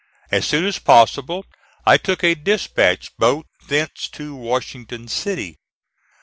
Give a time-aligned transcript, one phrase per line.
[0.31, 1.45] As soon as possible
[1.85, 5.59] I took a dispatch boat thence to Washington City.